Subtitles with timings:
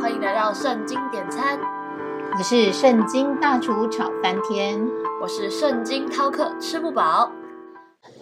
[0.00, 1.58] 欢迎来到圣经点餐，
[2.36, 4.80] 我是圣经大厨炒翻天，
[5.22, 7.30] 我是圣经饕客吃不饱。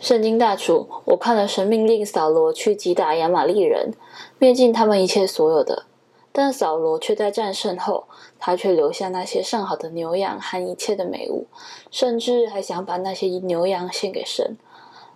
[0.01, 3.93] 圣经大厨，我看了神命令扫罗去击打亚玛利人，
[4.39, 5.85] 灭尽他们一切所有的。
[6.31, 8.05] 但扫罗却在战胜后，
[8.39, 11.47] 他却留下那些上好的牛羊和一切的美物，
[11.91, 14.57] 甚至还想把那些牛羊献给神。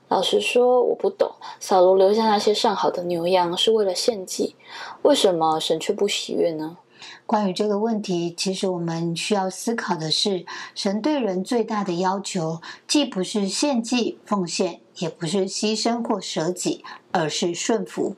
[0.09, 4.55] 老实说，我不懂，扫罗留下那些上好的牛羊是为了献祭，
[5.03, 6.79] 为什么神却不喜悦呢？
[7.27, 10.47] 关于这个问题，其实我们需要思考的是，
[10.77, 18.15] 神对人最大的要求，既不是献祭奉献，也不是牺牲或舍己，而是顺服。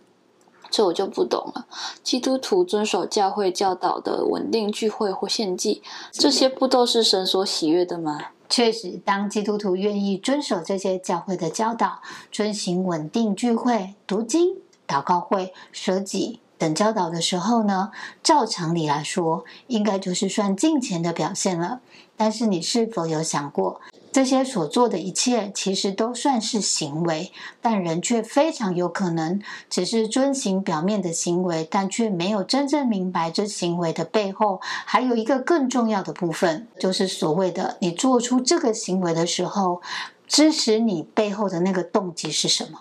[0.70, 1.66] 这我就不懂了。
[2.02, 5.82] 基督徒遵守教会教导的稳定聚会或献祭，
[6.12, 8.18] 这些不都是神所喜悦的吗？
[8.48, 12.00] 确实，当基督徒愿意遵守这些教会的教导，
[12.32, 17.90] 遵行稳定聚会、读经、祷告会、舍己等教导的时候呢，
[18.22, 21.80] 照常理来说，应该就是算敬虔的表现了。
[22.18, 23.80] 但是，你是否有想过？
[24.10, 27.30] 这些所做的一切，其实都算是行为，
[27.60, 39.80] 但人却非常有可能只是遵行表面的行为，但却没有真正明白这行为的背后还有一个更重要的部分，就是所谓的你做出这个行为的时候，
[40.26, 42.80] 支持你背后的那个动机是什么？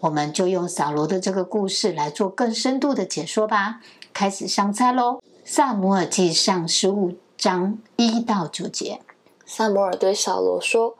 [0.00, 3.80] 我们就用扫罗的这个故事来做更深度的解说吧。
[4.12, 5.14] 开始上菜喽，
[5.44, 9.00] 《萨姆尔记上》十五章一到九节。
[9.44, 10.96] 萨摩尔对扫罗说：“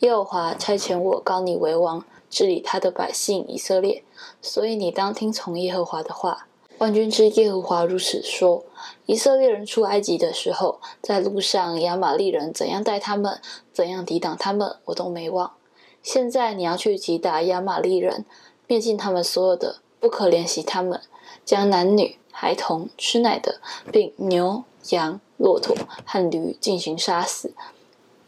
[0.00, 4.04] 耶和华差遣我高你为王，治理他的百姓以色列，
[4.42, 6.46] 所以你当听从耶和华的话。
[6.78, 8.64] 万军之耶和华如此说：
[9.06, 13.40] 以色列人出埃及的时候，在路上亚玛利人怎样待他们，
[13.72, 15.54] 怎样抵挡他们，我都没忘。
[16.02, 18.24] 现在你要去击打亚玛利人，
[18.68, 21.00] 灭尽他们所有的，不可怜惜他们，
[21.44, 27.54] 将男女、孩童、吃奶的，并牛、羊、骆驼和驴进行杀死。”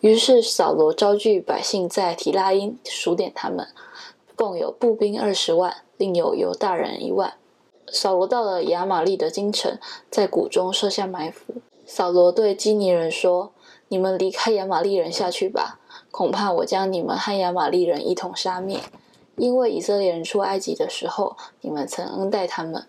[0.00, 3.68] 于是扫罗招聚百姓，在提拉因数点他们，
[4.34, 7.34] 共有步兵二十万，另有犹大人一万。
[7.92, 9.78] 扫罗到了亚玛利的京城，
[10.10, 11.54] 在谷中设下埋伏。
[11.84, 13.52] 扫罗对基尼人说
[13.88, 18.78] ：“你们离开亚玛利人下去吧，恐怕我将你们和亚玛利人一同杀灭，
[19.36, 22.86] 因为以色列人出埃及的时候，你们曾恩待他们。”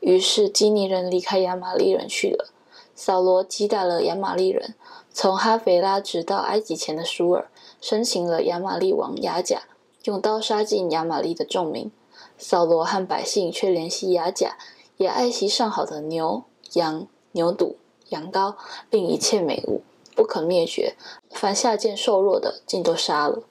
[0.00, 2.53] 于是基尼人离开亚玛利人去了。
[2.94, 4.74] 扫罗击打了亚玛利人。
[5.12, 7.48] 从哈斐拉直到埃及前的舒尔，
[7.80, 9.62] 生擒了亚玛利王亚甲，
[10.04, 11.90] 用刀杀尽亚玛利的众民。
[12.36, 14.56] 扫罗和百姓却怜惜亚甲，
[14.96, 17.74] 也爱惜上好的牛、羊、牛犊、
[18.08, 18.56] 羊羔，
[18.90, 19.82] 并一切美物，
[20.16, 20.96] 不可灭绝。
[21.30, 23.44] 凡下贱瘦弱的，尽都杀了。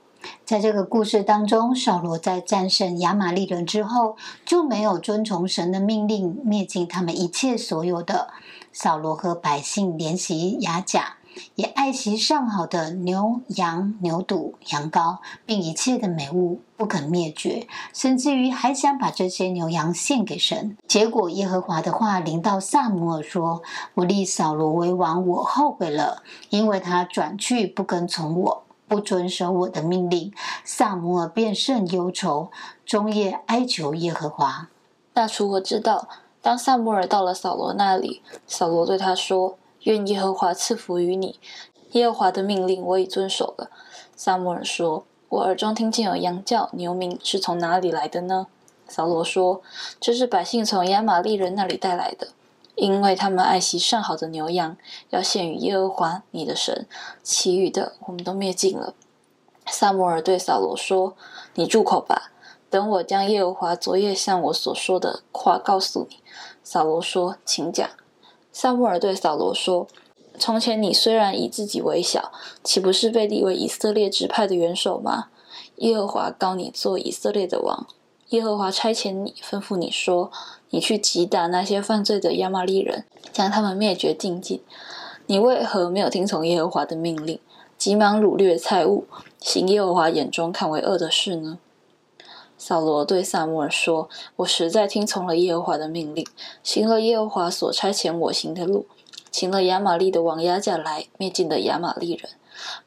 [0.45, 8.29] 在这个故事当中，扫罗在战胜亚玛利人之后，就没有遵从神的命令，灭尽他们一切所有的。
[8.72, 11.17] 扫罗和百姓怜惜亚甲。
[11.56, 15.17] 也爱惜上好的牛羊牛犊羊羔，
[15.47, 20.78] 并一切的美物不肯灭绝，甚至于还想把这些牛羊献给神。
[20.88, 23.63] 结果耶和华的话临到萨姆尔说
[23.95, 28.63] ：“我立扫罗为王，我后悔了，因为他转去不跟从我，
[28.94, 30.31] 不遵守我的命令。”
[30.64, 32.52] 萨姆尔便甚忧愁，
[32.86, 34.70] 终夜哀求耶和华。
[35.14, 36.08] 大厨我知道，
[36.42, 39.58] 当萨姆尔到了扫罗那里，扫罗对他说。
[39.84, 41.38] 愿耶和华赐福于你。
[41.92, 43.70] 耶和华的命令我已遵守了。
[44.16, 48.48] 萨摩尔说：“我耳中听见有羊叫、牛鸣，是从哪里来的呢？”
[48.88, 49.62] 扫罗说
[50.00, 52.30] ：“这是百姓从亚玛利人那里带来的，
[52.75, 54.78] 因为他们爱惜上好的牛羊，
[55.09, 56.88] 要献与耶和华你的神。
[57.22, 58.94] 其余的我们都灭尽了。”
[59.67, 61.16] 萨摩尔对扫罗说
[61.56, 62.31] ：“你住口吧，
[62.69, 66.17] 等我将耶和华昨夜向我所说的话告诉你。”
[66.63, 67.89] 扫罗说：“请讲。”
[68.51, 69.88] 萨摩尔对扫罗说
[70.38, 72.31] ：“从前你虽然以自己为小，
[72.63, 75.29] 岂不是被立为以色列支派的元首吗？
[75.78, 77.88] 耶和华高你做以色列的王。
[78.33, 80.31] 耶和华差遣你，吩咐你说：
[80.71, 84.59] 你去击打那些犯罪的亚玛利人，将他们灭绝尽尽。
[85.27, 87.39] 你为何没有听从耶和华的命令，
[87.77, 89.06] 急忙掳掠财物，
[89.39, 91.59] 行耶和华眼中看为恶的事呢？”
[92.57, 96.25] 扫罗对萨摩尔说：“我实在听从了耶和华的命令，
[96.63, 98.88] 行了耶和华所差遣我行的路，
[99.29, 102.31] 请了亚玛利的王压甲来灭尽了亚玛利人。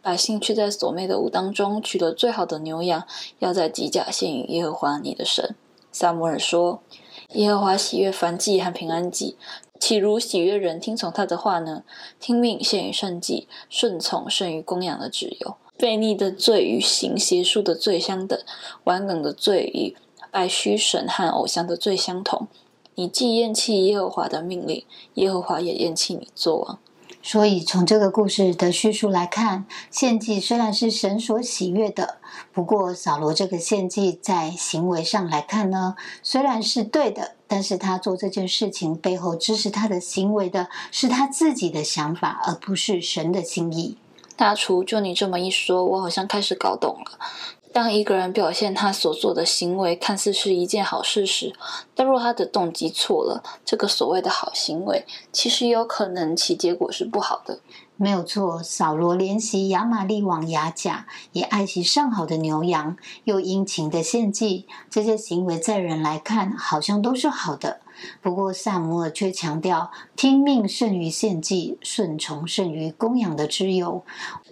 [0.02, 3.06] 百姓却在所灭的物当中取得最好的牛羊，
[3.38, 5.54] 要在吉甲献与耶和华你的神。”
[5.92, 6.82] 萨摩尔说
[7.34, 9.36] ：“耶和华喜悦燔祭和平安祭，
[9.80, 11.84] 岂如喜悦人听从他的话呢？
[12.20, 18.40] 听命献于圣祭，顺从胜于供养的脂油。”悖逆的罪与行邪术的罪相等，
[18.84, 19.94] 顽梗的罪与
[20.30, 22.48] 拜虚神和偶像的罪相同。
[22.94, 24.84] 你既厌弃耶和华的命令，
[25.14, 26.78] 耶和华也厌弃你做王。
[27.28, 32.18] 所以，从这个故事的叙述来看，献祭虽然是神所喜悦的，
[32.52, 43.98] 不过扫罗这个献祭在行为上来看呢，虽然是对的，但是他做这件事情背后支持他的行为的是他自己的想法，而不是神的心意。
[44.36, 47.18] 大厨，就你这么一说，我好像开始搞懂了。
[47.76, 51.52] 当一个人表现他所做的行为看似是一件好事时，
[51.94, 57.60] 但若他的动机错了，这个所谓的好行为，其实有可能其结果是不好的。
[57.96, 67.80] 没有错，扫罗怜惜亚玛利王雅甲，也爱惜上好的牛羊，又殷勤的献祭，这些行为在人来看好像都是好的。
[68.22, 74.02] 不过萨摩尔却强调，听命胜于献祭，顺从胜于供养的之有，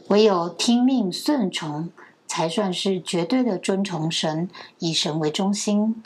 [0.09, 1.89] 唯有听命顺从。
[2.35, 4.51] 才算是绝对的尊崇神，
[4.81, 6.03] 以神为中心。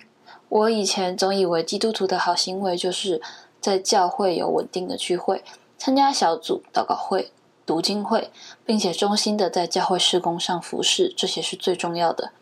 [0.50, 3.22] 我以前总以为基督徒的好行为就是
[3.62, 5.42] 在教会有稳定的聚会，
[5.78, 7.32] 参加小组、祷告会、
[7.64, 8.30] 读经会，
[8.66, 12.32] 并且忠心的在教会施工上服侍，这些是最重要的。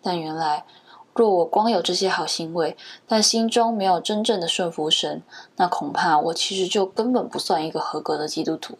[0.00, 0.64] 但原来，
[1.12, 2.74] 若我光有这些好行为，
[3.06, 5.22] 但心中没有真正的顺服神，
[5.56, 8.78] 那恐怕我其实就根本不算一个合格的基督徒。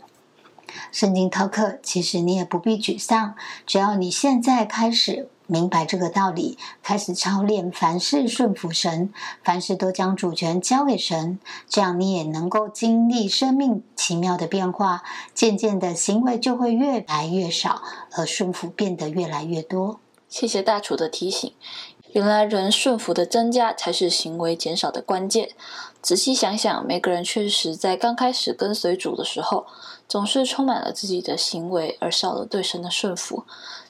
[0.93, 3.34] 圣经饕客，其实你也不必沮丧，
[3.67, 9.12] 只要你现在开始明白这个道理，开始操练凡事顺服神，
[9.44, 11.38] 凡事都将主权交给神，
[11.69, 15.02] 这样你也能够经历生命奇妙的变化，
[15.32, 17.82] 渐渐的行为就会越来越少，
[18.12, 20.00] 而顺服变得越来越多。
[20.29, 21.52] 谢谢大厨的提醒。
[22.12, 25.50] 原来人顺服的增加才是行为减少的关键。
[26.00, 29.67] 仔细想想，每个人确实在刚开始跟随主的时候，
[30.08, 33.44] 总是充满了自己的行为，而少了对神的顺服。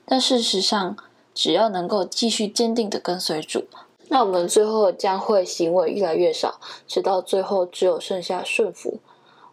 [0.05, 0.97] 但事实上，
[1.35, 3.65] 只要能够继续坚定的跟随主，
[4.09, 9.01] 那我们最后将会行为越来越少，直到最后只有剩下顺服。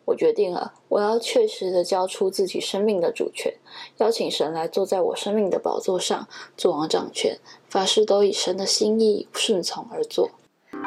[0.05, 3.53] 我决定了，我要确实的交出自己生命的主权，
[3.99, 6.27] 邀请神来坐在我生命的宝座上，
[6.57, 7.39] 做王掌权，
[7.69, 10.29] 凡事都以神的心意顺从而做。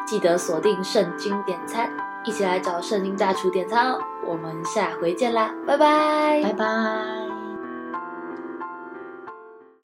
[0.06, 1.90] 记得锁定圣经点餐，
[2.26, 3.98] 一起来找圣经大厨点餐哦！
[4.26, 7.25] 我们下回见啦，拜拜，拜拜。